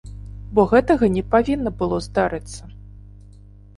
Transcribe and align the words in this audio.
Бо 0.55 0.61
гэтага 0.71 1.09
не 1.19 1.23
павінна 1.35 1.69
было 1.81 2.01
здарыцца. 2.09 2.61